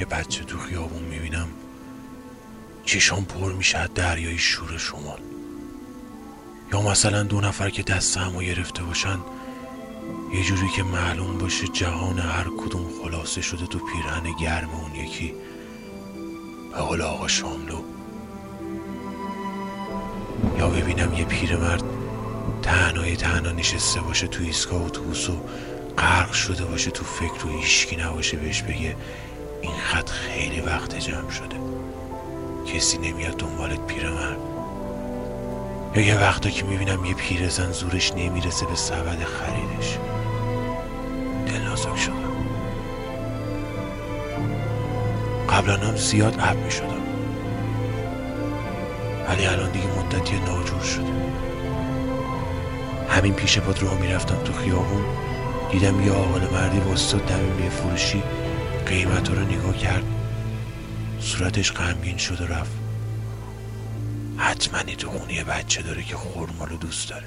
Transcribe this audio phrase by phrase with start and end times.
[0.00, 1.48] یه بچه تو خیابون می‌بینم.
[2.84, 5.20] چیشان پر میشه دریای شور شمال.
[6.72, 9.18] یا مثلا دو نفر که دست همو گرفته باشن
[10.34, 15.34] یه جوری که معلوم باشه جهان هر کدوم خلاصه شده تو پیرهن گرم اون یکی.
[16.72, 17.82] به قول آقا شاملو.
[20.58, 21.82] یا ببینم یه پیرمرد
[22.62, 25.40] تنهای تنها نشسته باشه تو ایستگاه اتوبوس و
[25.98, 28.96] غرق شده باشه تو فکر و هیچکی نباشه بهش بگه
[29.62, 31.56] این خط خیلی وقت جمع شده.
[32.74, 34.38] کسی نمیاد دنبالت پیرمرد.
[35.94, 39.98] یا یه وقتا که می‌بینم یه پیرزن زورش نمی‌رسه به سبد خریدش.
[41.46, 42.28] دل نازک شدم.
[45.48, 47.02] قبلا هم زیاد عب می‌شدم.
[49.28, 51.12] ولی الان دیگه مدتی ناجور شده.
[53.08, 55.04] همین پیش پاد رو می‌رفتم تو خیابون.
[55.72, 56.80] دیدم یه آقل مردی
[57.28, 58.22] دم یه فروشی
[58.88, 60.04] قیمت رو نگاه کرد.
[61.20, 62.72] صورتش غمگین شد و رفت.
[64.36, 67.26] حتما تو خونه بچه داره که خورمالو دوست داره.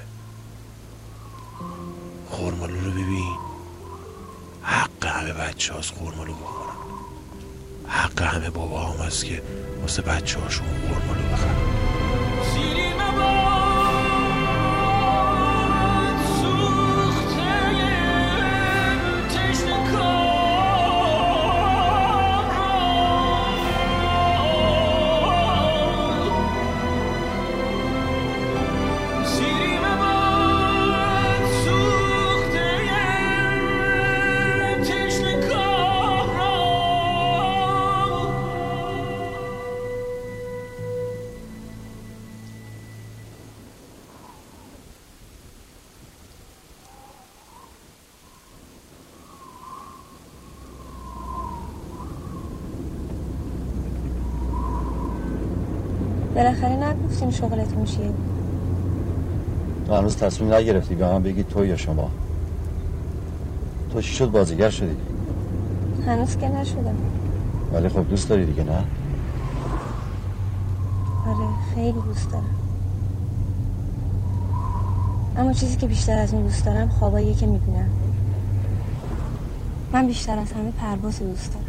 [2.28, 3.36] خورمالو رو ببین.
[4.62, 6.76] حق همه بچه هاست خورمالو بخورن.
[7.88, 9.42] حق همه بابا هم هست که
[9.80, 12.81] واسه بچه هاشون خورمالو بخورن
[56.34, 58.10] بالاخره نگفتیم شغلتون چیه
[59.86, 62.10] تو هنوز تصمیم نگرفتی به من بگی تو یا شما.
[63.92, 64.96] تو چی شد بازیگر شدی؟
[66.06, 66.94] هنوز که نشدم.
[67.72, 68.84] ولی خب دوست داری دیگه نه؟
[71.28, 72.44] آره خیلی دوست دارم.
[75.36, 77.88] اما چیزی که بیشتر از اون دوست دارم خواباییه که می‌بینم.
[79.92, 81.66] من بیشتر از همه پرواز دوست دارم.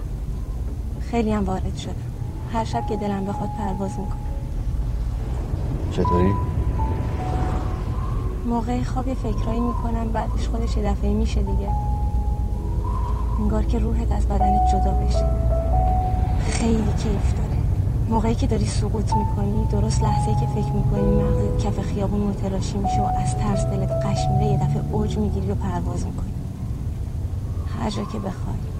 [1.11, 1.93] خیلی هم وارد شدم.
[2.53, 4.22] هر شب که دلم بخواد پرواز می‌کنم.
[5.93, 6.33] چطوری؟
[8.45, 11.69] موقع خواب یه فکرایی می‌کنم بعدش خودش یه دفعه میشه دیگه.
[13.39, 15.25] انگار که روحت از بدنت جدا بشه.
[16.49, 17.57] خیلی کیف داره.
[18.09, 23.01] موقعی که داری سقوط می‌کنی درست لحظه که فکر می‌کنی مغزت کف خیابون متلاشی میشه
[23.01, 26.33] و از ترس دلت قش میره یه دفعه اوج می‌گیری و پرواز می‌کنی.
[27.79, 28.72] هر جا که بخوای.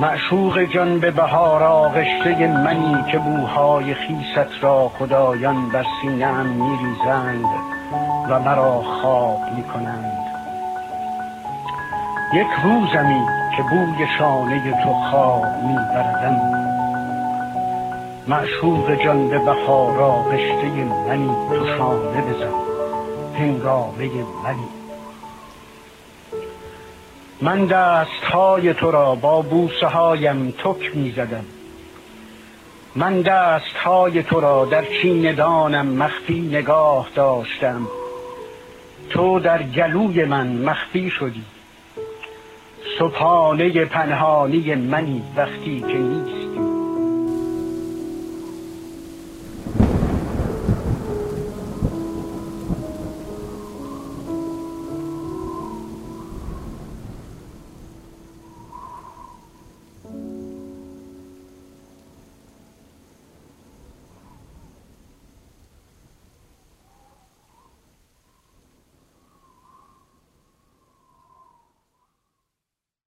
[0.00, 7.44] معشوق جان به بهار آغشته منی که بوهای خیست را خدایان بر سینه‌ام میریزند
[8.28, 10.26] و مرا خواب می‌کنند.
[12.34, 13.26] یک روزمی
[13.56, 16.40] که بوی شانه تو خواب میبردم.
[18.28, 20.66] معشوق جان به بهار آغشته
[21.08, 22.52] منی تو شانه بزن.
[23.38, 24.10] هنگامه
[24.44, 24.77] منی.
[27.40, 31.44] من دست های تو را با بوسه هایم تک می زدم
[32.96, 34.84] من دست های تو را در
[35.32, 37.86] دانم مخفی نگاه داشتم.
[39.10, 41.44] تو در گلوی من مخفی شدی.
[42.98, 46.37] صبحانه پنهانی منی وقتی که نیست